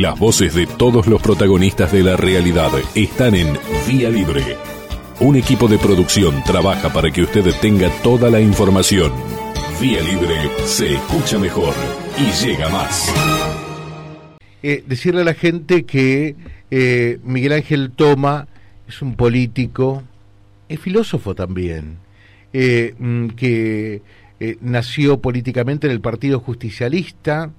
Las 0.00 0.16
voces 0.16 0.54
de 0.54 0.68
todos 0.68 1.08
los 1.08 1.20
protagonistas 1.20 1.90
de 1.90 2.04
la 2.04 2.16
realidad 2.16 2.70
están 2.94 3.34
en 3.34 3.58
Vía 3.88 4.08
Libre. 4.08 4.56
Un 5.18 5.34
equipo 5.34 5.66
de 5.66 5.76
producción 5.76 6.40
trabaja 6.44 6.92
para 6.92 7.10
que 7.10 7.22
usted 7.22 7.52
tenga 7.60 7.90
toda 8.04 8.30
la 8.30 8.40
información. 8.40 9.10
Vía 9.80 10.00
Libre 10.02 10.36
se 10.66 10.94
escucha 10.94 11.40
mejor 11.40 11.74
y 12.16 12.30
llega 12.46 12.68
más. 12.68 13.12
Eh, 14.62 14.84
decirle 14.86 15.22
a 15.22 15.24
la 15.24 15.34
gente 15.34 15.82
que 15.82 16.36
eh, 16.70 17.18
Miguel 17.24 17.54
Ángel 17.54 17.90
Toma 17.90 18.46
es 18.86 19.02
un 19.02 19.16
político, 19.16 20.04
es 20.68 20.78
filósofo 20.78 21.34
también, 21.34 21.96
eh, 22.52 22.94
mm, 22.96 23.30
que 23.30 24.02
nació 24.60 25.20
políticamente 25.20 25.88
en 25.88 25.92
el 25.92 26.00
Partido 26.00 26.38
Justicialista, 26.38 27.50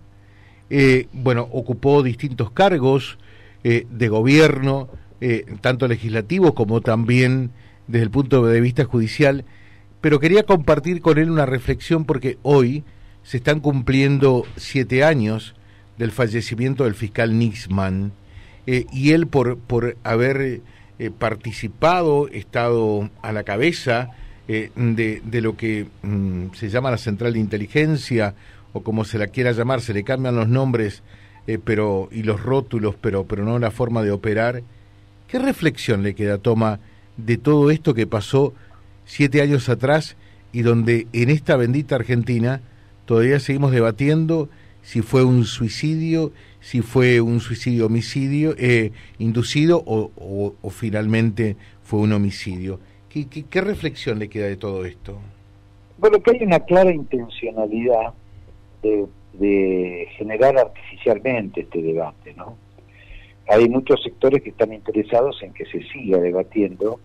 bueno, 1.14 1.48
ocupó 1.52 2.04
distintos 2.04 2.52
cargos 2.52 3.18
de 3.64 4.08
gobierno, 4.08 4.90
tanto 5.62 5.88
legislativo 5.88 6.54
como 6.54 6.82
también 6.82 7.52
desde 7.88 8.04
el 8.04 8.12
punto 8.12 8.46
de 8.46 8.62
vista 8.62 8.86
judicial, 8.86 9.46
pero 10.02 10.20
quería 10.20 10.44
compartir 10.44 11.02
con 11.02 11.18
él 11.18 11.30
una 11.32 11.46
reflexión 11.46 12.06
porque 12.06 12.38
hoy 12.44 12.84
se 13.24 13.38
están 13.38 13.60
cumpliendo 13.60 14.46
siete 14.56 15.04
años 15.04 15.56
del 15.98 16.12
fallecimiento 16.12 16.86
del 16.86 16.96
fiscal 16.96 17.38
Nixman 17.38 18.12
eh, 18.66 18.86
y 18.94 19.12
él 19.12 19.28
por, 19.28 19.58
por 19.58 19.98
haber 20.04 20.62
eh, 21.00 21.12
participado, 21.12 22.28
estado 22.30 23.10
a 23.22 23.32
la 23.32 23.44
cabeza 23.44 24.12
eh, 24.48 24.72
de, 24.76 25.22
de, 25.26 25.42
lo 25.42 25.58
que 25.58 25.88
mm, 26.04 26.54
se 26.54 26.70
llama 26.70 26.92
la 26.92 26.98
central 26.98 27.34
de 27.34 27.40
inteligencia 27.40 28.36
o 28.74 28.82
como 28.82 29.06
se 29.06 29.18
la 29.18 29.28
quiera 29.28 29.52
llamar, 29.52 29.82
se 29.82 29.94
le 29.94 30.04
cambian 30.04 30.36
los 30.36 30.48
nombres 30.48 31.04
pero 31.58 32.10
y 32.12 32.24
los 32.24 32.42
rótulos, 32.44 32.96
pero, 33.02 33.26
pero 33.26 33.44
no 33.44 33.58
la 33.58 33.72
forma 33.72 34.04
de 34.04 34.12
operar. 34.12 34.62
¿Qué 35.28 35.40
reflexión 35.40 36.04
le 36.04 36.14
queda, 36.14 36.38
Toma, 36.38 36.80
de 37.18 37.38
todo 37.38 37.72
esto 37.72 37.94
que 37.94 38.06
pasó 38.06 38.54
siete 39.06 39.42
años 39.42 39.70
atrás 39.70 40.16
y 40.52 40.62
donde 40.62 41.08
en 41.14 41.30
esta 41.30 41.56
bendita 41.56 41.96
Argentina 41.96 42.62
todavía 43.06 43.40
seguimos 43.40 43.72
debatiendo 43.72 44.50
si 44.82 45.02
fue 45.02 45.24
un 45.24 45.46
suicidio, 45.46 46.32
si 46.62 46.82
fue 46.82 47.22
un 47.22 47.40
suicidio 47.40 47.88
homicidio 47.88 48.56
eh, 48.58 48.92
inducido 49.18 49.84
o, 49.86 50.54
finalmente 50.70 51.58
fue 51.84 52.00
un 52.00 52.14
homicidio. 52.14 52.80
¿Qué, 53.10 53.26
¿Qué, 53.28 53.62
reflexión 53.62 54.20
le 54.20 54.30
queda 54.30 54.46
de 54.46 54.56
todo 54.56 54.86
esto? 54.86 55.20
Bueno, 55.98 56.22
que 56.22 56.32
hay 56.32 56.44
una 56.44 56.60
clara 56.60 56.94
intencionalidad 56.94 58.14
de, 58.82 59.06
de 59.34 60.08
generar 60.18 60.58
artificialmente 60.58 61.62
este 61.62 61.82
debate, 61.82 62.34
¿no? 62.36 62.56
Hay 63.50 63.68
muchos 63.68 64.02
sectores 64.04 64.44
que 64.44 64.50
están 64.50 64.74
interesados 64.74 65.42
en 65.42 65.54
que 65.54 65.66
se 65.66 65.82
siga 65.90 66.20
debatiendo 66.20 67.00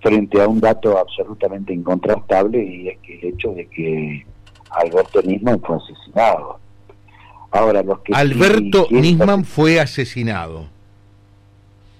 frente 0.00 0.40
a 0.42 0.48
un 0.48 0.60
dato 0.60 0.98
absolutamente 0.98 1.72
incontrastable 1.72 2.62
y 2.62 2.88
es 2.88 2.98
que 2.98 3.18
el 3.18 3.24
hecho 3.24 3.52
de 3.52 3.66
que 3.66 4.26
Alberto 4.70 5.22
Nisman 5.22 5.60
fue 5.60 5.76
asesinado. 5.76 6.60
Ahora, 7.50 7.82
los 7.82 8.00
que 8.00 8.12
Alberto 8.12 8.86
Nisman 8.90 9.44
fue 9.44 9.80
asesinado. 9.80 10.66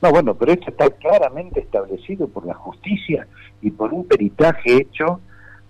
No, 0.02 0.10
bueno, 0.10 0.34
pero 0.34 0.52
esto 0.52 0.70
está 0.70 0.90
claramente 0.90 1.60
establecido 1.60 2.28
por 2.28 2.44
la 2.44 2.54
justicia 2.54 3.26
y 3.62 3.70
por 3.70 3.94
un 3.94 4.06
peritaje 4.06 4.76
hecho 4.76 5.20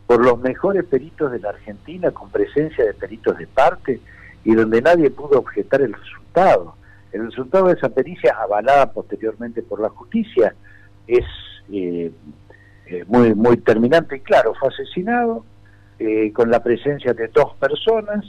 por 0.06 0.24
los 0.24 0.38
mejores 0.38 0.84
peritos 0.84 1.32
de 1.32 1.40
la 1.40 1.50
Argentina 1.50 2.10
con 2.10 2.30
presencia 2.30 2.84
de 2.84 2.94
peritos 2.94 3.36
de 3.38 3.46
parte 3.46 4.00
y 4.44 4.54
donde 4.54 4.80
nadie 4.80 5.10
pudo 5.10 5.38
objetar 5.38 5.82
el 5.82 5.92
resultado. 5.92 6.76
El 7.12 7.26
resultado 7.26 7.66
de 7.66 7.74
esa 7.74 7.88
pericia, 7.88 8.36
avalada 8.40 8.92
posteriormente 8.92 9.62
por 9.62 9.80
la 9.80 9.88
justicia, 9.88 10.54
es 11.06 11.24
eh, 11.72 12.12
eh, 12.86 13.04
muy, 13.08 13.34
muy 13.34 13.56
terminante 13.56 14.16
y 14.16 14.20
claro, 14.20 14.54
fue 14.54 14.68
asesinado 14.68 15.44
eh, 15.98 16.32
con 16.32 16.50
la 16.50 16.62
presencia 16.62 17.12
de 17.12 17.28
dos 17.28 17.54
personas 17.56 18.24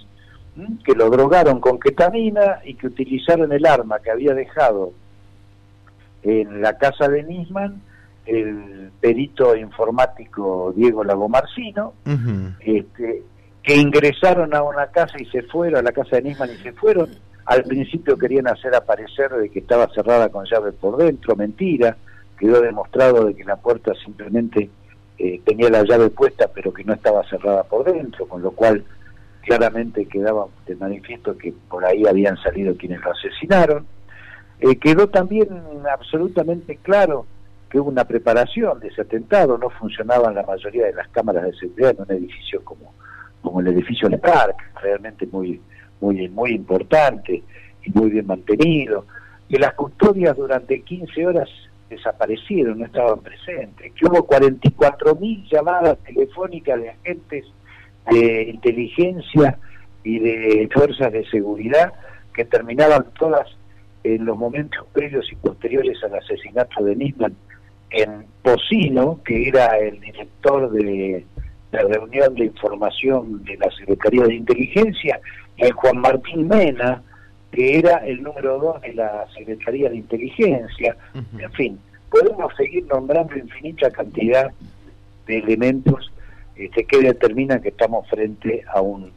que 0.83 0.93
lo 0.93 1.09
drogaron 1.11 1.59
con 1.59 1.79
ketamina 1.79 2.61
y 2.63 2.73
que 2.73 2.87
utilizaron 2.87 3.51
el 3.51 3.65
arma 3.67 3.99
que 3.99 4.09
había 4.09 4.33
dejado 4.33 4.93
en 6.23 6.61
la 6.61 6.77
casa 6.79 7.07
de 7.07 7.21
Nisman 7.21 7.81
el 8.27 8.91
perito 8.99 9.55
informático 9.55 10.73
Diego 10.75 11.03
Lagomarcino, 11.03 11.93
este, 12.59 13.23
que 13.63 13.75
ingresaron 13.75 14.53
a 14.53 14.63
una 14.63 14.87
casa 14.87 15.15
y 15.19 15.25
se 15.25 15.43
fueron, 15.43 15.79
a 15.79 15.81
la 15.81 15.91
casa 15.91 16.17
de 16.17 16.23
Nisman 16.23 16.51
y 16.51 16.57
se 16.57 16.73
fueron. 16.73 17.09
Al 17.45 17.63
principio 17.63 18.17
querían 18.17 18.47
hacer 18.47 18.75
aparecer 18.75 19.31
de 19.31 19.49
que 19.49 19.59
estaba 19.59 19.87
cerrada 19.93 20.29
con 20.29 20.45
llave 20.45 20.73
por 20.73 20.97
dentro, 20.97 21.35
mentira. 21.35 21.95
Quedó 22.37 22.61
demostrado 22.61 23.25
de 23.25 23.33
que 23.33 23.45
la 23.45 23.55
puerta 23.55 23.93
simplemente 24.03 24.69
eh, 25.17 25.41
tenía 25.45 25.69
la 25.69 25.83
llave 25.83 26.09
puesta, 26.09 26.49
pero 26.53 26.73
que 26.73 26.83
no 26.83 26.93
estaba 26.93 27.23
cerrada 27.29 27.63
por 27.63 27.85
dentro, 27.85 28.27
con 28.27 28.41
lo 28.41 28.51
cual 28.51 28.83
claramente 29.41 30.05
quedaba 30.05 30.45
de 30.65 30.75
manifiesto 30.75 31.37
que 31.37 31.53
por 31.69 31.85
ahí 31.85 32.05
habían 32.05 32.35
salido 32.37 32.75
quienes 32.75 32.99
lo 33.01 33.11
asesinaron. 33.11 33.87
Eh, 34.59 34.75
quedó 34.75 35.07
también 35.07 35.47
absolutamente 35.89 36.77
claro 36.77 37.25
que 37.69 37.79
hubo 37.79 37.89
una 37.89 38.05
preparación 38.05 38.79
de 38.79 38.87
ese 38.87 39.01
atentado, 39.01 39.57
no 39.57 39.69
funcionaban 39.69 40.35
la 40.35 40.43
mayoría 40.43 40.85
de 40.85 40.93
las 40.93 41.07
cámaras 41.09 41.43
de 41.43 41.53
seguridad 41.53 41.95
en 41.97 42.01
un 42.01 42.11
edificio 42.11 42.63
como, 42.63 42.93
como 43.41 43.59
el 43.59 43.67
edificio 43.67 44.07
Le 44.09 44.17
Parc, 44.17 44.55
realmente 44.81 45.27
muy, 45.27 45.61
muy, 45.99 46.29
muy 46.29 46.51
importante 46.51 47.43
y 47.83 47.91
muy 47.91 48.09
bien 48.09 48.27
mantenido, 48.27 49.05
que 49.49 49.59
las 49.59 49.73
custodias 49.73 50.35
durante 50.35 50.81
15 50.81 51.27
horas 51.27 51.49
desaparecieron, 51.89 52.79
no 52.79 52.85
estaban 52.85 53.19
presentes, 53.19 53.93
que 53.93 54.05
hubo 54.05 54.27
44.000 54.27 55.49
llamadas 55.49 55.97
telefónicas 55.99 56.81
de 56.81 56.89
agentes 56.89 57.45
de 58.11 58.43
inteligencia 58.43 59.57
y 60.03 60.19
de 60.19 60.69
fuerzas 60.73 61.11
de 61.11 61.25
seguridad 61.29 61.93
que 62.33 62.45
terminaban 62.45 63.05
todas 63.17 63.47
en 64.03 64.25
los 64.25 64.37
momentos 64.37 64.85
previos 64.93 65.29
y 65.31 65.35
posteriores 65.35 66.01
al 66.03 66.15
asesinato 66.15 66.83
de 66.83 66.95
Nisman 66.95 67.35
en 67.91 68.25
Pocino, 68.41 69.19
que 69.23 69.47
era 69.47 69.77
el 69.77 69.99
director 69.99 70.71
de 70.71 71.25
la 71.71 71.83
reunión 71.83 72.35
de 72.35 72.45
información 72.45 73.43
de 73.43 73.57
la 73.57 73.69
Secretaría 73.71 74.23
de 74.23 74.35
Inteligencia, 74.35 75.19
y 75.57 75.65
en 75.65 75.71
Juan 75.71 75.97
Martín 75.99 76.47
Mena, 76.47 77.01
que 77.51 77.79
era 77.79 77.97
el 78.05 78.21
número 78.21 78.59
dos 78.59 78.81
de 78.81 78.93
la 78.93 79.25
Secretaría 79.35 79.89
de 79.89 79.97
Inteligencia. 79.97 80.95
En 81.39 81.51
fin, 81.53 81.79
podemos 82.09 82.55
seguir 82.55 82.85
nombrando 82.87 83.37
infinita 83.37 83.89
cantidad 83.91 84.51
de 85.25 85.37
elementos 85.37 86.11
este, 86.55 86.85
que 86.85 86.99
determina 86.99 87.59
que 87.61 87.69
estamos 87.69 88.07
frente 88.09 88.63
a 88.73 88.81
un 88.81 89.11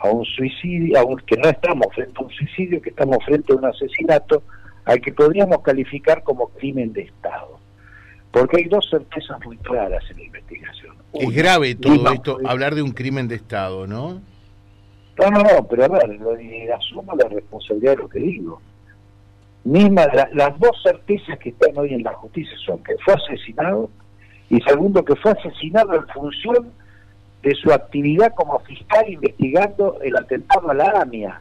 a 0.00 0.10
un 0.10 0.24
suicidio, 0.24 0.96
a 0.96 1.16
que 1.26 1.36
no 1.36 1.48
estamos 1.48 1.88
frente 1.92 2.12
a 2.16 2.22
un 2.22 2.30
suicidio, 2.30 2.80
que 2.80 2.90
estamos 2.90 3.18
frente 3.24 3.52
a 3.52 3.56
un 3.56 3.64
asesinato 3.64 4.44
al 4.84 5.00
que 5.00 5.12
podríamos 5.12 5.60
calificar 5.62 6.22
como 6.22 6.48
crimen 6.50 6.92
de 6.92 7.02
Estado. 7.02 7.58
Porque 8.30 8.58
hay 8.58 8.64
dos 8.64 8.86
certezas 8.90 9.44
muy 9.44 9.56
claras 9.58 10.02
en 10.10 10.18
la 10.18 10.24
investigación. 10.24 10.96
es 11.14 11.34
grave 11.34 11.74
todo 11.74 12.12
esto, 12.12 12.38
hablar 12.44 12.74
de 12.74 12.82
un 12.82 12.92
crimen 12.92 13.26
de 13.28 13.36
Estado, 13.36 13.86
¿no? 13.86 14.20
No, 15.18 15.30
no, 15.30 15.42
no, 15.42 15.66
pero 15.68 15.84
a 15.84 15.88
ver, 15.88 16.72
asumo 16.72 17.14
la 17.16 17.28
responsabilidad 17.28 17.92
de 17.92 18.02
lo 18.02 18.08
que 18.08 18.20
digo. 18.20 18.60
Misma, 19.64 20.06
las 20.32 20.58
dos 20.58 20.80
certezas 20.82 21.38
que 21.38 21.50
están 21.50 21.76
hoy 21.76 21.92
en 21.92 22.02
la 22.02 22.12
justicia 22.14 22.56
son 22.64 22.82
que 22.84 22.96
fue 23.04 23.14
asesinado 23.14 23.90
y 24.48 24.60
segundo 24.60 25.04
que 25.04 25.16
fue 25.16 25.32
asesinado 25.32 25.94
en 25.94 26.06
función 26.08 26.72
de 27.42 27.54
su 27.54 27.72
actividad 27.72 28.34
como 28.34 28.58
fiscal 28.60 29.04
investigando 29.08 29.98
el 30.02 30.16
atentado 30.16 30.70
a 30.70 30.74
la 30.74 31.02
AMIA. 31.02 31.40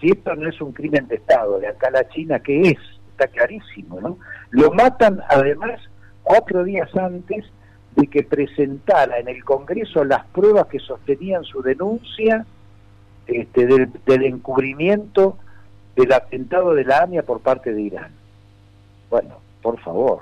Si 0.00 0.10
esto 0.10 0.34
no 0.34 0.48
es 0.48 0.60
un 0.60 0.72
crimen 0.72 1.08
de 1.08 1.16
Estado, 1.16 1.58
de 1.58 1.68
acá 1.68 1.88
a 1.88 1.92
la 1.92 2.08
China, 2.08 2.38
¿qué 2.40 2.60
es? 2.60 2.78
Está 3.18 3.26
clarísimo, 3.32 4.00
¿no? 4.00 4.16
Lo 4.50 4.70
matan 4.70 5.20
además 5.28 5.80
cuatro 6.22 6.62
días 6.62 6.88
antes 6.94 7.46
de 7.96 8.06
que 8.06 8.22
presentara 8.22 9.18
en 9.18 9.26
el 9.26 9.42
Congreso 9.42 10.04
las 10.04 10.24
pruebas 10.26 10.68
que 10.68 10.78
sostenían 10.78 11.42
su 11.42 11.60
denuncia 11.60 12.46
este, 13.26 13.66
del, 13.66 14.22
encubrimiento 14.22 15.36
del 15.96 16.12
atentado 16.12 16.74
de 16.74 16.84
la 16.84 17.02
AMIA 17.02 17.24
por 17.24 17.40
parte 17.40 17.74
de 17.74 17.82
Irán. 17.82 18.12
Bueno, 19.10 19.40
por 19.62 19.80
favor. 19.80 20.20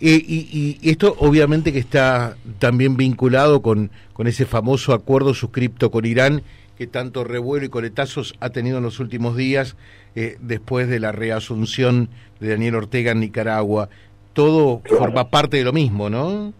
Y, 0.00 0.78
esto 0.90 1.14
obviamente 1.18 1.70
que 1.70 1.80
está 1.80 2.34
también 2.58 2.96
vinculado 2.96 3.60
con, 3.60 3.90
con 4.14 4.26
ese 4.26 4.46
famoso 4.46 4.94
acuerdo 4.94 5.34
suscripto 5.34 5.90
con 5.90 6.06
Irán 6.06 6.42
que 6.80 6.86
tanto 6.86 7.24
revuelo 7.24 7.66
y 7.66 7.68
coletazos 7.68 8.34
ha 8.40 8.48
tenido 8.48 8.78
en 8.78 8.84
los 8.84 9.00
últimos 9.00 9.36
días 9.36 9.76
eh, 10.14 10.38
después 10.40 10.88
de 10.88 10.98
la 10.98 11.12
reasunción 11.12 12.08
de 12.40 12.48
Daniel 12.48 12.76
Ortega 12.76 13.12
en 13.12 13.20
Nicaragua. 13.20 13.90
Todo 14.32 14.80
forma 14.88 15.28
parte 15.28 15.58
de 15.58 15.64
lo 15.64 15.74
mismo, 15.74 16.08
¿no? 16.08 16.54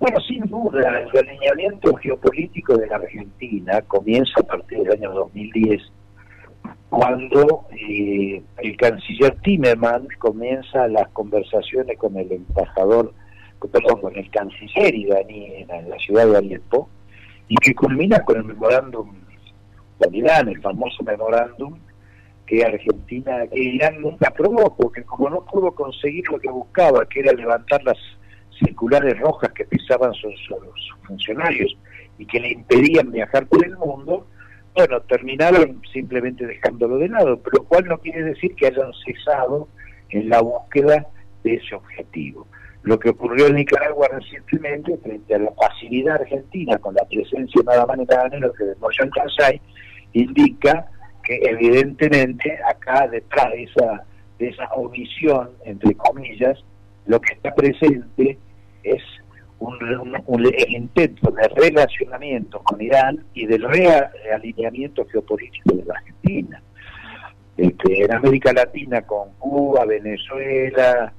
Bueno, 0.00 0.18
sin 0.26 0.46
duda, 0.46 0.98
el 0.98 1.18
alineamiento 1.28 1.94
geopolítico 1.96 2.78
de 2.78 2.86
la 2.86 2.96
Argentina 2.96 3.82
comienza 3.82 4.40
a 4.40 4.44
partir 4.44 4.78
del 4.78 4.92
año 4.92 5.12
2010, 5.12 5.82
cuando 6.88 7.66
eh, 7.70 8.42
el 8.62 8.76
canciller 8.78 9.36
Timerman 9.42 10.08
comienza 10.20 10.88
las 10.88 11.08
conversaciones 11.08 11.98
con 11.98 12.16
el 12.16 12.32
embajador, 12.32 13.12
perdón, 13.70 14.00
con 14.00 14.16
el 14.16 14.30
canciller 14.30 14.94
iraní 14.94 15.66
en 15.68 15.90
la 15.90 15.98
ciudad 15.98 16.26
de 16.28 16.38
Alepo, 16.38 16.88
y 17.52 17.56
que 17.56 17.74
culmina 17.74 18.18
con 18.20 18.38
el 18.38 18.44
memorándum 18.44 19.12
de 19.98 20.16
Irán, 20.16 20.48
el 20.48 20.58
famoso 20.62 21.04
memorándum 21.04 21.78
que 22.46 22.64
Argentina, 22.64 23.46
que 23.46 23.60
Irán 23.60 24.00
nunca 24.00 24.28
aprobó, 24.28 24.74
porque 24.74 25.02
como 25.02 25.28
no 25.28 25.44
pudo 25.44 25.70
conseguir 25.72 26.24
lo 26.30 26.38
que 26.38 26.48
buscaba, 26.48 27.04
que 27.04 27.20
era 27.20 27.34
levantar 27.34 27.84
las 27.84 27.98
circulares 28.58 29.18
rojas 29.18 29.52
que 29.52 29.66
pisaban 29.66 30.14
sus, 30.14 30.34
funcionarios 31.06 31.76
y 32.16 32.24
que 32.24 32.40
le 32.40 32.52
impedían 32.52 33.10
viajar 33.10 33.46
por 33.46 33.62
el 33.66 33.76
mundo, 33.76 34.26
bueno, 34.74 35.02
terminaron 35.02 35.82
simplemente 35.92 36.46
dejándolo 36.46 36.96
de 36.96 37.08
lado, 37.08 37.38
pero 37.42 37.58
lo 37.58 37.64
cual 37.64 37.84
no 37.84 37.98
quiere 37.98 38.22
decir 38.22 38.54
que 38.54 38.68
hayan 38.68 38.92
cesado 39.04 39.68
en 40.08 40.30
la 40.30 40.40
búsqueda 40.40 41.06
de 41.44 41.56
ese 41.56 41.74
objetivo. 41.74 42.46
Lo 42.82 42.98
que 42.98 43.10
ocurrió 43.10 43.46
en 43.46 43.56
Nicaragua 43.56 44.08
recientemente, 44.08 44.96
frente 44.98 45.34
a 45.34 45.38
la 45.38 45.50
pasividad 45.52 46.16
argentina 46.20 46.78
con 46.78 46.94
la 46.94 47.04
presencia 47.04 47.62
nada 47.64 47.86
más 47.86 47.98
nada 47.98 48.28
menos 48.28 48.52
que 48.56 48.64
de 48.64 48.74
Moyan 48.76 49.10
Kansai, 49.10 49.60
indica 50.12 50.88
que 51.22 51.38
evidentemente 51.42 52.58
acá 52.68 53.06
detrás 53.06 53.52
de 53.52 53.62
esa, 53.64 54.04
de 54.38 54.48
esa 54.48 54.64
omisión, 54.74 55.50
entre 55.64 55.94
comillas, 55.94 56.58
lo 57.06 57.20
que 57.20 57.34
está 57.34 57.54
presente 57.54 58.38
es 58.82 59.02
un, 59.60 60.52
intento 60.68 61.30
de 61.30 61.48
relacionamiento 61.48 62.60
con 62.64 62.80
Irán 62.80 63.24
y 63.34 63.46
del 63.46 63.62
realineamiento 63.62 65.06
geopolítico 65.06 65.76
de 65.76 65.84
la 65.84 65.94
Argentina. 65.94 66.62
Este, 67.56 68.04
en 68.04 68.12
América 68.12 68.52
Latina 68.52 69.02
con 69.02 69.30
Cuba, 69.38 69.84
Venezuela, 69.84 71.12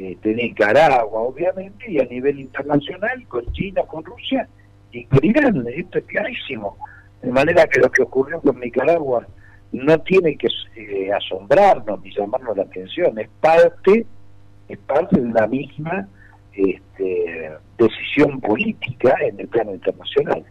este, 0.00 0.34
Nicaragua, 0.34 1.20
obviamente, 1.20 1.84
y 1.90 2.00
a 2.00 2.04
nivel 2.04 2.40
internacional 2.40 3.26
con 3.28 3.44
China, 3.52 3.82
con 3.82 4.02
Rusia 4.02 4.48
y 4.92 5.04
con 5.04 5.22
Irán. 5.22 5.66
Esto 5.68 5.98
es 5.98 6.04
clarísimo. 6.06 6.78
De 7.20 7.30
manera 7.30 7.66
que 7.66 7.80
lo 7.80 7.90
que 7.90 8.02
ocurrió 8.02 8.40
con 8.40 8.58
Nicaragua 8.58 9.26
no 9.72 10.00
tiene 10.00 10.38
que 10.38 10.48
eh, 10.76 11.12
asombrarnos 11.12 12.00
ni 12.02 12.14
llamarnos 12.14 12.56
la 12.56 12.62
atención, 12.62 13.18
es 13.18 13.28
parte, 13.40 14.06
es 14.68 14.78
parte 14.78 15.20
de 15.20 15.32
la 15.32 15.46
misma 15.46 16.08
este, 16.54 17.52
decisión 17.76 18.40
política 18.40 19.14
en 19.20 19.38
el 19.38 19.48
plano 19.48 19.74
internacional. 19.74 20.44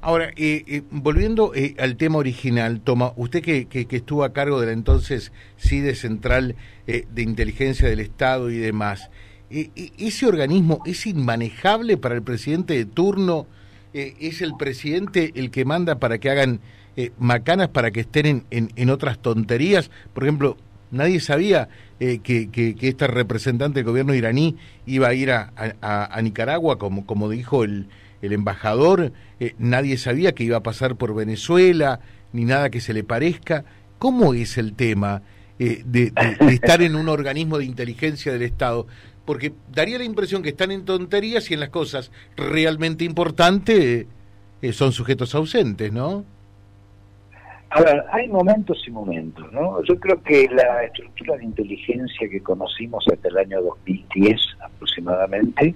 Ahora, 0.00 0.30
eh, 0.36 0.64
eh, 0.66 0.82
volviendo 0.90 1.52
al 1.78 1.96
tema 1.96 2.18
original, 2.18 2.80
Toma, 2.80 3.12
usted 3.16 3.42
que, 3.42 3.86
estuvo 3.90 4.24
a 4.24 4.32
cargo 4.32 4.60
de 4.60 4.66
la 4.66 4.72
entonces 4.72 5.32
CIDE 5.58 5.94
Central 5.94 6.56
de 6.86 7.22
Inteligencia 7.22 7.88
del 7.88 8.00
Estado 8.00 8.50
y 8.50 8.56
demás, 8.56 9.10
¿ese 9.50 10.26
organismo 10.26 10.82
es 10.86 11.06
inmanejable 11.06 11.96
para 11.96 12.14
el 12.14 12.22
presidente 12.22 12.74
de 12.74 12.86
turno? 12.86 13.46
¿Es 13.92 14.42
el 14.42 14.54
presidente 14.58 15.32
el 15.34 15.50
que 15.50 15.64
manda 15.64 15.98
para 15.98 16.18
que 16.18 16.30
hagan 16.30 16.60
eh, 17.00 17.12
macanas 17.16 17.68
para 17.68 17.92
que 17.92 18.00
estén 18.00 18.44
en, 18.50 18.90
otras 18.90 19.20
tonterías. 19.20 19.88
Por 20.12 20.24
ejemplo, 20.24 20.56
nadie 20.90 21.20
sabía 21.20 21.68
eh, 22.00 22.18
que, 22.18 22.50
que, 22.50 22.74
esta 22.80 23.06
representante 23.06 23.78
del 23.78 23.86
gobierno 23.86 24.14
iraní 24.14 24.56
iba 24.84 25.06
a 25.06 25.14
ir 25.14 25.30
a, 25.30 25.52
a, 25.80 26.20
Nicaragua, 26.22 26.76
como, 26.76 27.06
como 27.06 27.28
dijo 27.28 27.62
el, 27.62 27.86
el 28.22 28.32
embajador. 28.32 29.12
Eh, 29.40 29.54
nadie 29.58 29.96
sabía 29.96 30.32
que 30.32 30.44
iba 30.44 30.58
a 30.58 30.62
pasar 30.62 30.96
por 30.96 31.14
Venezuela, 31.14 32.00
ni 32.32 32.44
nada 32.44 32.70
que 32.70 32.80
se 32.80 32.94
le 32.94 33.04
parezca. 33.04 33.64
¿Cómo 33.98 34.34
es 34.34 34.58
el 34.58 34.74
tema 34.74 35.22
de, 35.58 35.82
de, 35.84 36.12
estar 36.52 36.82
en 36.82 36.94
un 36.94 37.08
organismo 37.08 37.58
de 37.58 37.64
inteligencia 37.64 38.32
del 38.32 38.42
Estado? 38.42 38.86
Porque 39.24 39.52
daría 39.72 39.98
la 39.98 40.04
impresión 40.04 40.42
que 40.42 40.50
están 40.50 40.70
en 40.70 40.84
tonterías 40.84 41.50
y 41.50 41.54
en 41.54 41.60
las 41.60 41.68
cosas 41.70 42.10
realmente 42.36 43.04
importantes 43.04 44.06
son 44.72 44.92
sujetos 44.92 45.34
ausentes, 45.34 45.92
¿no? 45.92 46.24
A 47.70 47.82
ver, 47.82 48.02
hay 48.10 48.28
momentos 48.28 48.82
y 48.86 48.90
momentos, 48.90 49.52
¿no? 49.52 49.82
Yo 49.84 50.00
creo 50.00 50.22
que 50.22 50.48
la 50.48 50.84
estructura 50.84 51.36
de 51.36 51.44
inteligencia 51.44 52.28
que 52.28 52.40
conocimos 52.40 53.04
hasta 53.12 53.28
el 53.28 53.36
año 53.36 53.60
2010 53.60 54.40
aproximadamente 54.64 55.74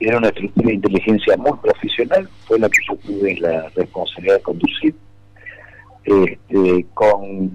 era 0.00 0.18
una 0.18 0.28
estructura 0.28 0.68
de 0.68 0.74
inteligencia 0.74 1.36
muy 1.36 1.58
profesional, 1.58 2.28
fue 2.46 2.58
la 2.58 2.68
que 2.68 2.78
yo 2.88 2.96
tuve 2.96 3.36
la 3.40 3.68
responsabilidad 3.74 4.36
de 4.36 4.42
conducir, 4.42 4.94
este, 6.04 6.86
con 6.94 7.50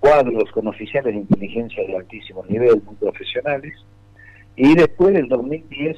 cuadros, 0.00 0.50
con 0.52 0.68
oficiales 0.68 1.14
de 1.14 1.20
inteligencia 1.20 1.84
de 1.86 1.96
altísimo 1.96 2.44
nivel, 2.48 2.80
muy 2.84 2.94
profesionales, 2.94 3.74
y 4.56 4.74
después 4.74 5.14
del 5.14 5.28
2010 5.28 5.96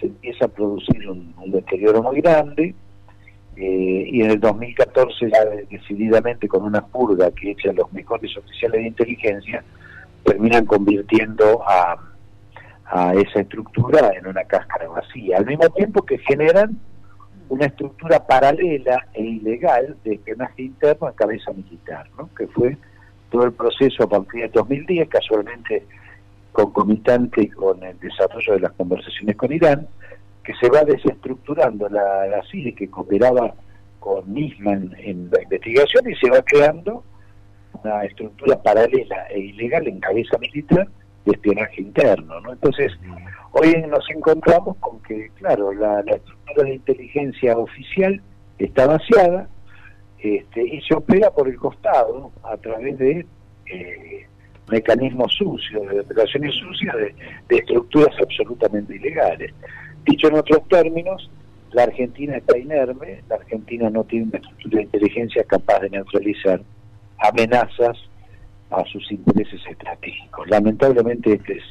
se 0.00 0.06
empieza 0.06 0.46
a 0.46 0.48
producir 0.48 1.08
un 1.08 1.50
deterioro 1.50 2.02
muy 2.02 2.20
grande, 2.20 2.74
eh, 3.60 4.08
y 4.12 4.22
en 4.22 4.30
el 4.30 4.38
2014 4.38 5.30
ya 5.32 5.44
decididamente 5.68 6.46
con 6.46 6.62
una 6.62 6.80
purga 6.86 7.28
que 7.32 7.50
echan 7.50 7.74
los 7.74 7.92
mejores 7.92 8.36
oficiales 8.36 8.82
de 8.82 8.86
inteligencia, 8.86 9.64
terminan 10.22 10.64
convirtiendo 10.64 11.60
a, 11.66 11.96
a 12.90 13.12
esa 13.14 13.40
estructura 13.40 14.12
en 14.16 14.26
una 14.26 14.44
cáscara 14.44 14.88
vacía, 14.88 15.38
al 15.38 15.46
mismo 15.46 15.68
tiempo 15.70 16.02
que 16.02 16.18
generan 16.18 16.78
una 17.48 17.66
estructura 17.66 18.26
paralela 18.26 19.06
e 19.14 19.22
ilegal 19.22 19.96
de 20.04 20.14
espionaje 20.14 20.62
interno 20.62 21.08
en 21.08 21.14
cabeza 21.14 21.52
militar, 21.52 22.08
¿no? 22.16 22.30
que 22.34 22.46
fue 22.48 22.76
todo 23.30 23.44
el 23.44 23.52
proceso 23.52 24.04
a 24.04 24.08
partir 24.08 24.42
de 24.42 24.48
2010, 24.48 25.08
casualmente 25.08 25.86
concomitante 26.52 27.50
con 27.50 27.82
el 27.82 27.98
desarrollo 28.00 28.54
de 28.54 28.60
las 28.60 28.72
conversaciones 28.72 29.36
con 29.36 29.52
Irán, 29.52 29.86
que 30.42 30.54
se 30.54 30.68
va 30.70 30.82
desestructurando 30.82 31.88
la, 31.88 32.26
la 32.26 32.42
CIDE 32.50 32.74
que 32.74 32.88
cooperaba 32.88 33.54
con 34.00 34.32
Nisman 34.32 34.94
en 34.98 35.30
la 35.30 35.42
investigación 35.42 36.10
y 36.10 36.14
se 36.16 36.30
va 36.30 36.40
creando 36.42 37.04
una 37.82 38.04
estructura 38.04 38.60
paralela 38.62 39.26
e 39.30 39.40
ilegal 39.40 39.86
en 39.86 40.00
cabeza 40.00 40.38
militar 40.38 40.88
de 41.28 41.36
espionaje 41.36 41.82
interno. 41.82 42.40
¿no? 42.40 42.52
Entonces, 42.52 42.92
hoy 43.52 43.74
nos 43.88 44.08
encontramos 44.10 44.76
con 44.78 45.00
que, 45.02 45.30
claro, 45.36 45.72
la, 45.72 46.00
estructura 46.00 46.64
de 46.64 46.74
inteligencia 46.74 47.56
oficial 47.56 48.20
está 48.58 48.86
vaciada 48.86 49.48
este, 50.18 50.62
y 50.62 50.80
se 50.82 50.94
opera 50.94 51.30
por 51.30 51.48
el 51.48 51.56
costado 51.56 52.32
a 52.42 52.56
través 52.56 52.98
de 52.98 53.26
eh, 53.66 54.26
mecanismos 54.68 55.32
sucios, 55.34 55.88
de 55.88 56.00
operaciones 56.00 56.54
sucias, 56.54 56.94
de 56.96 57.56
estructuras 57.56 58.14
absolutamente 58.20 58.96
ilegales. 58.96 59.52
Dicho 60.04 60.28
en 60.28 60.34
otros 60.34 60.66
términos, 60.68 61.30
la 61.72 61.84
Argentina 61.84 62.36
está 62.36 62.56
inerme, 62.56 63.22
la 63.28 63.36
Argentina 63.36 63.90
no 63.90 64.04
tiene 64.04 64.26
una 64.26 64.38
estructura 64.38 64.76
de 64.78 64.82
inteligencia 64.84 65.44
capaz 65.44 65.80
de 65.80 65.90
neutralizar 65.90 66.62
amenazas 67.18 68.07
a 68.70 68.84
sus 68.84 69.10
intereses 69.10 69.60
estratégicos. 69.68 70.48
Lamentablemente 70.48 71.34
esta 71.34 71.52
es, 71.52 71.64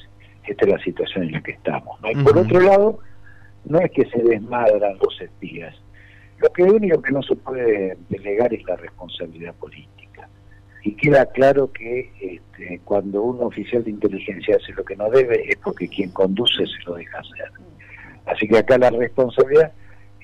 esta 0.47 0.65
es 0.65 0.71
la 0.71 0.79
situación 0.79 1.25
en 1.25 1.31
la 1.33 1.41
que 1.41 1.51
estamos. 1.51 1.99
Y 2.09 2.15
por 2.23 2.37
otro 2.37 2.59
lado, 2.59 2.99
no 3.65 3.79
es 3.79 3.91
que 3.91 4.05
se 4.05 4.21
desmadran 4.21 4.97
los 4.97 5.21
espías. 5.21 5.75
Lo 6.39 6.49
que 6.49 6.63
único 6.63 7.01
que 7.01 7.11
no 7.11 7.21
se 7.23 7.35
puede 7.35 7.97
delegar 8.09 8.53
es 8.53 8.63
la 8.65 8.75
responsabilidad 8.75 9.53
política. 9.55 10.29
Y 10.83 10.93
queda 10.93 11.25
claro 11.25 11.71
que 11.71 12.11
este, 12.21 12.79
cuando 12.85 13.23
un 13.23 13.41
oficial 13.43 13.83
de 13.83 13.91
inteligencia 13.91 14.55
hace 14.55 14.71
lo 14.73 14.85
que 14.85 14.95
no 14.95 15.09
debe 15.09 15.49
es 15.49 15.57
porque 15.57 15.87
quien 15.87 16.11
conduce 16.11 16.65
se 16.65 16.83
lo 16.85 16.95
deja 16.95 17.19
hacer. 17.19 17.51
Así 18.25 18.47
que 18.47 18.57
acá 18.57 18.77
la 18.77 18.89
responsabilidad 18.91 19.71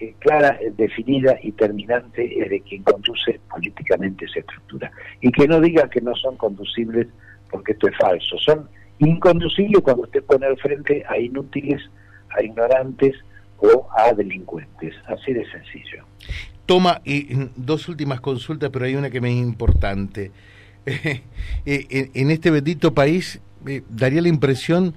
eh, 0.04 0.16
clara, 0.20 0.58
eh, 0.62 0.72
definida 0.76 1.38
y 1.42 1.52
terminante 1.54 2.42
es 2.42 2.50
de 2.50 2.62
quien 2.62 2.84
conduce 2.84 3.40
políticamente 3.50 4.26
esa 4.26 4.40
estructura. 4.40 4.92
Y 5.22 5.32
que 5.32 5.48
no 5.48 5.60
diga 5.62 5.90
que 5.90 6.02
no 6.02 6.16
son 6.16 6.38
conducibles 6.38 7.08
porque 7.50 7.74
esto 7.74 7.88
es 7.88 7.98
falso. 7.98 8.38
Son 8.38 8.68
inconducibles 9.00 9.82
cuando 9.82 10.04
usted 10.04 10.24
pone 10.24 10.46
al 10.46 10.58
frente 10.58 11.04
a 11.08 11.18
inútiles, 11.18 11.82
a 12.36 12.44
ignorantes 12.44 13.16
o 13.58 13.88
a 13.96 14.14
delincuentes. 14.14 14.96
Así 15.06 15.34
de 15.34 15.50
sencillo. 15.52 16.06
Toma, 16.66 17.02
y 17.04 17.28
dos 17.56 17.90
últimas 17.90 18.22
consultas, 18.22 18.70
pero 18.72 18.86
hay 18.86 18.96
una 18.96 19.10
que 19.10 19.22
me 19.22 19.30
es 19.30 19.38
importante. 19.38 20.32
Eh, 21.66 22.10
en 22.14 22.30
este 22.30 22.52
bendito 22.52 22.94
país 22.94 23.40
daría 23.88 24.22
la 24.22 24.28
impresión 24.28 24.94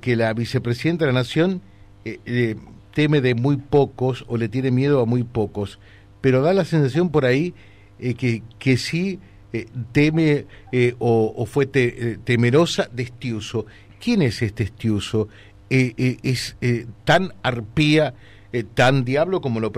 que 0.00 0.16
la 0.16 0.34
vicepresidenta 0.34 1.04
de 1.04 1.12
la 1.12 1.20
Nación 1.20 1.62
eh, 2.04 2.18
eh, 2.24 2.56
teme 2.94 3.20
de 3.20 3.34
muy 3.34 3.56
pocos 3.56 4.24
o 4.28 4.36
le 4.36 4.48
tiene 4.48 4.70
miedo 4.70 5.00
a 5.00 5.06
muy 5.06 5.22
pocos, 5.22 5.78
pero 6.20 6.42
da 6.42 6.52
la 6.52 6.64
sensación 6.64 7.10
por 7.10 7.24
ahí 7.24 7.54
eh, 7.98 8.14
que, 8.14 8.42
que 8.58 8.76
sí 8.76 9.18
teme 9.90 10.46
o, 11.00 11.44
fue 11.44 11.66
temerosa 11.66 12.88
de 12.92 13.02
Estiuso. 13.02 13.66
¿Quién 14.00 14.22
es 14.22 14.42
este 14.42 14.62
Estiuso? 14.62 15.28
es 15.68 16.56
tan 17.04 17.32
arpía, 17.42 18.14
tan 18.74 19.04
diablo 19.04 19.40
como 19.40 19.58
lo, 19.58 19.72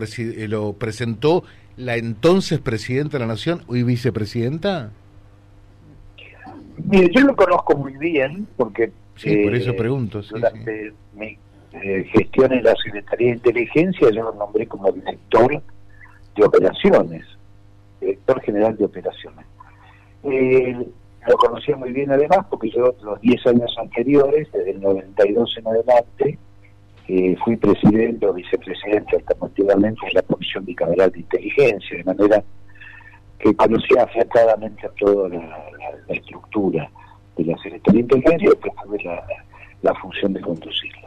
lo 0.49 0.73
presentó 0.75 1.45
la 1.77 1.97
entonces 1.97 2.61
presidenta 2.61 3.19
de 3.19 3.21
la 3.21 3.27
Nación, 3.27 3.63
hoy 3.67 3.83
vicepresidenta? 3.83 4.91
Mire, 6.85 7.11
yo 7.15 7.21
lo 7.23 7.37
conozco 7.37 7.77
muy 7.77 7.93
bien 7.95 8.47
porque... 8.57 8.93
Sí, 9.17 9.37
por 9.45 9.55
eso 9.55 9.77
pregunto. 9.77 10.23
durante 10.23 10.93
mi 11.15 11.39
gestión 11.81 12.53
en 12.53 12.65
la 12.65 12.75
Secretaría 12.77 13.29
de 13.29 13.35
Inteligencia 13.35 14.11
yo 14.11 14.23
lo 14.23 14.35
nombré 14.35 14.67
como 14.67 14.91
director 14.93 15.63
de 16.37 16.45
operaciones, 16.45 17.25
director 18.01 18.41
general 18.43 18.77
de 18.77 18.85
operaciones. 18.85 19.47
Eh, 20.25 20.87
lo 21.27 21.37
conocía 21.37 21.77
muy 21.77 21.93
bien 21.93 22.11
además 22.11 22.47
porque 22.51 22.71
yo 22.71 22.95
los 23.03 23.21
10 23.21 23.47
años 23.47 23.75
anteriores, 23.79 24.51
desde 24.53 24.71
el 24.73 24.81
92 24.81 25.57
en 25.59 25.67
adelante, 25.67 26.39
eh, 27.09 27.37
fui 27.45 27.57
presidente 27.57 28.27
o 28.27 28.33
vicepresidente 28.33 29.17
alternativamente 29.17 30.07
de 30.07 30.13
la 30.13 30.23
Comisión 30.23 30.65
Bicameral 30.65 31.11
de 31.11 31.21
Inteligencia, 31.21 31.97
de 31.97 32.05
manera 32.05 32.43
que 33.39 33.55
conocía 33.55 34.05
acertadamente 34.05 34.89
toda 34.99 35.29
la, 35.29 35.69
estructura 36.09 36.89
de 37.37 37.45
la 37.45 37.57
Secretaría 37.59 37.99
de 37.99 38.01
Inteligencia 38.01 38.47
y 38.47 38.51
después 38.51 38.73
tuve 38.85 39.03
la, 39.03 39.27
la 39.83 39.95
función 39.95 40.33
de 40.33 40.41
conducirla. 40.41 41.02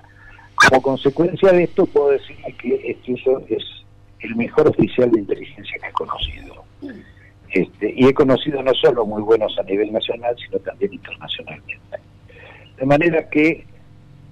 Como 0.56 0.82
consecuencia 0.82 1.52
de 1.52 1.64
esto 1.64 1.86
puedo 1.86 2.12
decir 2.12 2.38
que 2.62 2.76
este 2.92 3.14
es 3.56 3.64
el 4.20 4.36
mejor 4.36 4.68
oficial 4.68 5.12
de 5.12 5.20
inteligencia 5.20 5.78
que 5.80 5.88
he 5.88 5.92
conocido. 5.92 6.64
Este, 7.52 7.94
y 7.96 8.06
he 8.08 8.14
conocido 8.14 8.62
no 8.64 8.74
solo 8.74 9.06
muy 9.06 9.22
buenos 9.22 9.58
a 9.60 9.64
nivel 9.64 9.92
nacional, 9.92 10.36
sino 10.44 10.60
también 10.60 10.94
internacionalmente. 10.94 11.80
De 12.78 12.86
manera 12.86 13.30
que 13.30 13.66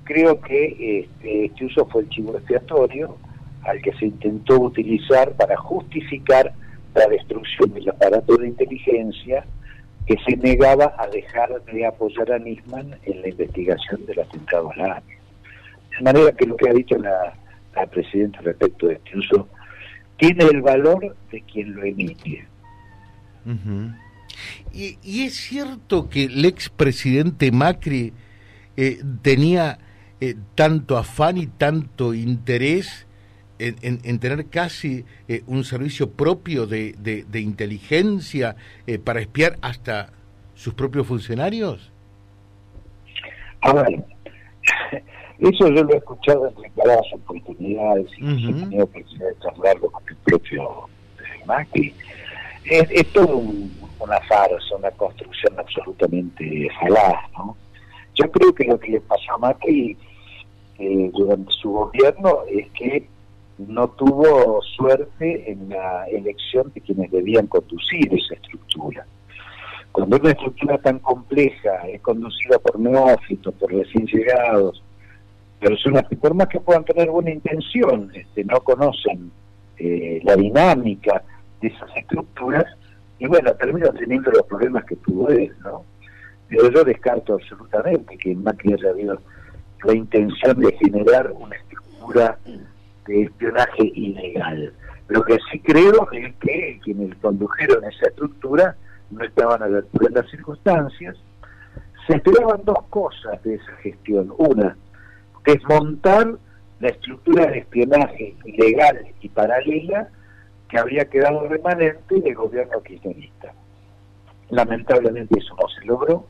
creo 0.04 0.40
que 0.42 1.06
este, 1.06 1.46
este 1.46 1.66
uso 1.66 1.86
fue 1.86 2.02
el 2.02 2.10
chivo 2.10 2.36
expiatorio 2.38 3.16
al 3.64 3.82
que 3.82 3.94
se 3.94 4.08
intentó 4.08 4.60
utilizar 4.60 5.32
para 5.34 5.56
justificar 5.56 6.54
la 6.96 7.08
destrucción 7.08 7.74
del 7.74 7.90
aparato 7.90 8.38
de 8.38 8.48
inteligencia 8.48 9.46
que 10.06 10.18
se 10.28 10.36
negaba 10.38 10.94
a 10.98 11.08
dejar 11.08 11.64
de 11.66 11.86
apoyar 11.86 12.32
a 12.32 12.40
Nisman 12.40 12.96
en 13.04 13.22
la 13.22 13.30
investigación 13.30 14.06
del 14.06 14.20
atentado 14.20 14.72
a 14.72 14.76
la 14.76 14.86
AMIA. 14.98 15.18
De 15.98 16.04
manera 16.04 16.32
que 16.32 16.46
lo 16.46 16.56
que 16.56 16.70
ha 16.70 16.74
dicho 16.74 16.98
la, 16.98 17.38
presidenta 17.92 18.40
respecto 18.42 18.88
de 18.88 18.94
este 18.94 19.18
uso 19.18 19.50
tiene 20.18 20.46
el 20.46 20.62
valor 20.62 21.16
de 21.32 21.42
quien 21.42 21.76
lo 21.76 21.84
emite. 21.84 22.48
y, 24.72 25.24
es 25.24 25.34
cierto 25.34 26.08
que 26.08 26.26
el 26.26 26.46
expresidente 26.46 27.52
Macri 27.52 28.14
eh, 28.78 29.02
tenía 29.22 29.80
eh, 30.22 30.36
tanto 30.56 30.98
afán 30.98 31.38
y 31.38 31.48
tanto 31.48 32.14
interés 32.14 33.08
en, 33.60 34.20
tener 34.20 34.48
casi 34.48 35.06
eh, 35.28 35.42
un 35.48 35.64
servicio 35.64 36.12
propio 36.12 36.68
de, 36.68 36.94
de, 37.00 37.40
inteligencia 37.40 38.56
para 39.06 39.22
espiar 39.22 39.58
hasta 39.62 40.12
sus 40.56 40.74
propios 40.74 41.08
funcionarios? 41.08 41.92
A 43.62 43.74
ver, 43.74 44.04
eso 45.40 45.68
yo 45.70 45.84
lo 45.84 45.94
he 45.94 45.98
escuchado 45.98 46.48
en 46.48 46.56
reiteradas 46.62 47.06
oportunidades 47.14 48.08
y 48.18 48.50
he 48.50 48.54
tenido 48.54 48.84
oportunidad 48.86 49.30
de 49.30 49.50
hablarlo 49.50 49.92
con 49.92 50.04
el 50.08 50.16
propio 50.18 50.90
Macri. 51.46 51.94
Es, 52.66 52.90
es 52.92 53.12
todo 53.12 53.42
una 54.00 54.20
farsa, 54.22 54.76
una 54.78 54.92
construcción 54.92 55.60
absolutamente 55.60 56.70
falaz, 56.80 57.32
¿no? 57.38 57.58
Yo 58.16 58.32
creo 58.32 58.54
que 58.54 58.66
lo 58.66 58.80
que 58.80 58.92
le 58.92 59.02
pasó 59.02 59.34
a 59.34 59.38
Macri 59.40 59.98
eh, 60.78 61.12
durante 61.14 61.52
su 61.52 61.72
gobierno 61.72 62.40
es 62.50 62.70
que 62.72 63.08
no 63.58 63.88
tuvo 63.90 64.62
suerte 64.62 65.52
en 65.52 65.70
la 65.70 66.06
elección 66.08 66.72
de 66.74 66.82
quienes 66.82 67.12
debían 67.12 67.48
conducir 67.48 68.14
esa 68.14 68.36
estructura. 68.36 69.06
Cuando 69.92 70.18
una 70.18 70.32
estructura 70.32 70.78
tan 70.80 71.00
compleja 71.00 71.88
es 71.88 72.02
conducida 72.02 72.58
por 72.60 72.80
neófitos, 72.80 73.54
por 73.56 73.72
recién 73.72 74.08
llegados, 74.08 74.84
personas 75.64 76.08
que 76.08 76.18
por 76.18 76.34
más 76.34 76.48
que 76.48 76.60
puedan 76.60 76.84
tener 76.84 77.10
buena 77.10 77.32
intención, 77.32 78.12
este, 78.14 78.44
no 78.44 78.60
conocen 78.60 79.32
eh, 79.78 80.20
la 80.24 80.36
dinámica 80.36 81.24
de 81.62 81.70
esas 81.70 81.90
estructuras, 81.96 82.66
y 83.20 83.28
bueno, 83.28 83.54
terminan 83.54 83.96
teniendo 83.96 84.32
los 84.32 84.44
problemas 84.44 84.84
que 84.84 84.98
tuvo 84.98 85.30
él, 85.30 85.54
¿no? 85.64 85.86
Pero 86.50 86.70
yo 86.70 86.84
descarto 86.84 87.36
absolutamente 87.36 88.18
que 88.18 88.32
en 88.32 88.44
Macri 88.44 88.74
haya 88.74 88.90
habido 88.90 89.18
la 89.84 89.94
intención 89.94 90.60
de 90.60 90.74
generar 90.74 91.32
una 91.32 91.56
estructura 91.56 92.38
de 93.08 93.24
espionaje 93.24 93.92
ilegal. 93.96 94.74
Lo 95.08 95.24
que 95.24 95.38
sí 95.52 95.60
creo 95.60 96.12
es 96.12 96.36
que 96.36 96.80
quienes 96.84 97.16
condujeron 97.18 97.84
esa 97.86 98.08
estructura 98.08 98.76
no 99.12 99.24
estaban 99.24 99.64
a 99.64 99.68
la 99.68 99.78
altura 99.78 100.10
de 100.10 100.22
las 100.22 100.30
circunstancias. 100.30 101.16
Se 102.08 102.16
esperaban 102.16 102.62
dos 102.66 102.84
cosas 102.90 103.42
de 103.44 103.56
esa 103.56 103.72
gestión. 103.82 104.34
Una, 104.38 104.76
desmontar 105.46 106.36
la 106.80 106.90
estructura 106.90 107.46
de 107.48 107.60
espionaje 107.60 108.36
ilegal 108.46 109.08
y 109.22 109.30
paralela 109.30 110.10
que 110.70 110.78
habría 110.78 111.06
quedado 111.06 111.48
remanente 111.48 112.20
del 112.20 112.36
gobierno 112.36 112.82
kirchnerista. 112.82 113.54
Lamentablemente 114.50 115.40
eso 115.40 115.56
no 115.56 115.68
se 115.70 115.86
logró, 115.86 116.26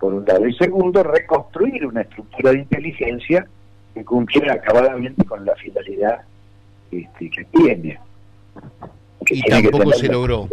por 0.00 0.14
un 0.14 0.24
lado. 0.24 0.46
Y 0.46 0.54
segundo, 0.54 1.02
reconstruir 1.02 1.86
una 1.86 2.02
estructura 2.02 2.52
de 2.52 2.58
inteligencia 2.60 3.46
que 3.94 4.04
cumpliera 4.04 4.54
acabadamente 4.54 5.24
con 5.24 5.44
la 5.44 5.54
finalidad 5.56 6.22
este, 6.90 7.30
que 7.30 7.44
tiene. 7.44 7.98
y 9.26 9.42
tampoco 9.42 9.92
se 9.92 10.08
logró. 10.08 10.48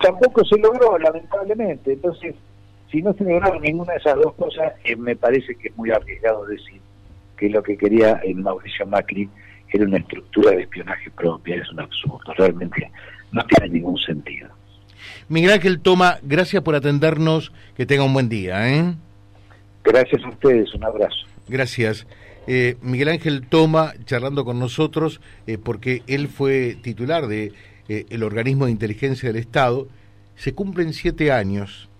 Tampoco 0.00 0.44
se 0.44 0.58
logró, 0.58 0.98
lamentablemente. 0.98 1.92
Entonces, 1.92 2.34
si 2.90 3.02
no 3.02 3.12
se 3.14 3.24
lograron 3.24 3.62
ninguna 3.62 3.92
de 3.92 3.98
esas 3.98 4.16
dos 4.16 4.34
cosas, 4.34 4.72
eh, 4.84 4.96
me 4.96 5.16
parece 5.16 5.54
que 5.54 5.68
es 5.68 5.76
muy 5.76 5.90
arriesgado 5.90 6.44
decir 6.46 6.80
que 7.36 7.48
lo 7.48 7.62
que 7.62 7.76
quería 7.76 8.20
el 8.24 8.36
Mauricio 8.36 8.86
Macri 8.86 9.28
era 9.72 9.84
una 9.84 9.98
estructura 9.98 10.50
de 10.50 10.62
espionaje 10.62 11.10
propia. 11.10 11.56
Es 11.56 11.70
un 11.70 11.80
absurdo, 11.80 12.34
realmente 12.36 12.90
no 13.32 13.44
tiene 13.46 13.74
ningún 13.74 13.98
sentido. 13.98 14.48
Miguel 15.28 15.52
Ángel 15.52 15.80
Toma, 15.80 16.18
gracias 16.22 16.62
por 16.62 16.74
atendernos, 16.74 17.52
que 17.76 17.86
tenga 17.86 18.04
un 18.04 18.12
buen 18.12 18.28
día. 18.28 18.68
¿eh? 18.68 18.94
Gracias 19.84 20.22
a 20.24 20.28
ustedes, 20.28 20.74
un 20.74 20.84
abrazo. 20.84 21.26
Gracias. 21.48 22.06
Eh, 22.46 22.76
Miguel 22.82 23.08
Ángel 23.08 23.46
Toma 23.46 23.92
charlando 24.04 24.44
con 24.44 24.58
nosotros 24.58 25.20
eh, 25.46 25.56
porque 25.56 26.02
él 26.08 26.28
fue 26.28 26.76
titular 26.82 27.26
de 27.26 27.52
el 27.88 28.22
organismo 28.22 28.66
de 28.66 28.70
inteligencia 28.70 29.28
del 29.28 29.36
Estado. 29.36 29.88
Se 30.36 30.54
cumplen 30.54 30.92
siete 30.92 31.32
años 31.32 31.90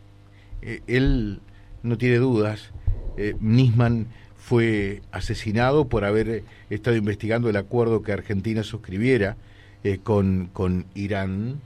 eh, 0.62 0.82
él 0.86 1.40
no 1.82 1.98
tiene 1.98 2.16
dudas. 2.16 2.70
Eh, 3.16 3.34
Nisman 3.40 4.06
fue 4.36 5.02
asesinado 5.12 5.88
por 5.88 6.04
haber 6.04 6.42
estado 6.70 6.96
investigando 6.96 7.48
el 7.48 7.56
acuerdo 7.56 8.02
que 8.02 8.12
Argentina 8.12 8.62
suscribiera 8.62 9.36
eh, 9.84 9.98
con, 10.02 10.48
con, 10.52 10.86
Irán. 10.94 11.60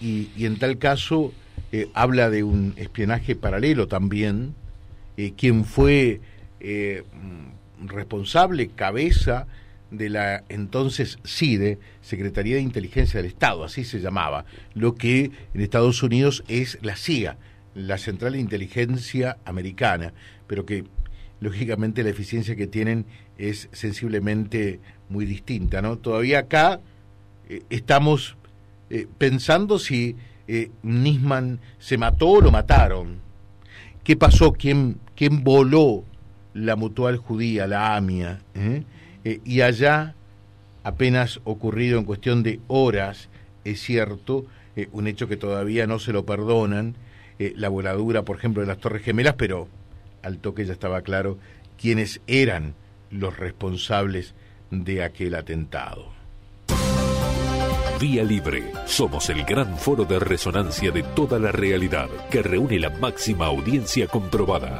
Y, 0.00 0.44
en 0.44 0.58
tal 0.58 0.76
caso 0.76 1.32
habla 1.94 2.28
de 2.28 2.44
un 2.44 2.74
espionaje 2.76 3.34
paralelo 3.34 3.88
también. 3.88 4.54
quien 5.36 5.64
fue 5.64 6.20
responsable, 7.86 8.68
cabeza 8.68 9.46
de 9.90 10.10
la 10.10 10.44
entonces 10.48 11.18
CIDE, 11.24 11.78
Secretaría 12.02 12.56
de 12.56 12.62
Inteligencia 12.62 13.20
del 13.20 13.30
Estado, 13.30 13.64
así 13.64 13.84
se 13.84 14.00
llamaba, 14.00 14.44
lo 14.74 14.94
que 14.94 15.30
en 15.54 15.60
Estados 15.60 16.02
Unidos 16.02 16.44
es 16.48 16.78
la 16.82 16.96
CIA, 16.96 17.38
la 17.78 17.96
Central 17.96 18.32
de 18.32 18.40
Inteligencia 18.40 19.38
Americana, 19.44 20.12
pero 20.46 20.66
que 20.66 20.84
lógicamente 21.40 22.02
la 22.02 22.10
eficiencia 22.10 22.56
que 22.56 22.66
tienen 22.66 23.06
es 23.38 23.68
sensiblemente 23.72 24.80
muy 25.08 25.24
distinta, 25.24 25.80
¿no? 25.80 25.96
Todavía 25.96 26.40
acá 26.40 26.80
eh, 27.48 27.62
estamos 27.70 28.36
eh, 28.90 29.06
pensando 29.18 29.78
si 29.78 30.16
eh, 30.48 30.70
Nisman 30.82 31.60
se 31.78 31.96
mató 31.98 32.28
o 32.28 32.40
lo 32.40 32.50
mataron. 32.50 33.18
¿Qué 34.02 34.16
pasó? 34.16 34.52
¿Quién, 34.52 34.98
quién 35.14 35.44
voló 35.44 36.04
la 36.54 36.74
mutual 36.74 37.16
judía, 37.16 37.66
la 37.66 37.94
AMIA? 37.96 38.40
y 39.44 39.60
allá, 39.60 40.14
apenas 40.82 41.40
ocurrido 41.44 41.98
en 41.98 42.06
cuestión 42.06 42.42
de 42.42 42.60
horas, 42.66 43.28
es 43.64 43.80
cierto, 43.82 44.46
un 44.92 45.06
hecho 45.06 45.28
que 45.28 45.36
todavía 45.36 45.86
no 45.86 45.98
se 45.98 46.14
lo 46.14 46.24
perdonan, 46.24 46.94
eh, 47.38 47.52
la 47.56 47.68
voladura, 47.68 48.22
por 48.22 48.36
ejemplo, 48.36 48.62
de 48.62 48.68
las 48.68 48.78
Torres 48.78 49.02
Gemelas, 49.02 49.34
pero 49.36 49.68
al 50.22 50.38
toque 50.38 50.64
ya 50.64 50.72
estaba 50.72 51.02
claro 51.02 51.38
quiénes 51.80 52.20
eran 52.26 52.74
los 53.10 53.36
responsables 53.36 54.34
de 54.70 55.02
aquel 55.02 55.34
atentado. 55.34 56.18
Vía 58.00 58.22
Libre. 58.22 58.62
Somos 58.86 59.28
el 59.28 59.44
gran 59.44 59.76
foro 59.76 60.04
de 60.04 60.20
resonancia 60.20 60.92
de 60.92 61.02
toda 61.02 61.38
la 61.40 61.50
realidad 61.50 62.08
que 62.30 62.42
reúne 62.42 62.78
la 62.78 62.90
máxima 62.90 63.46
audiencia 63.46 64.06
comprobada. 64.06 64.78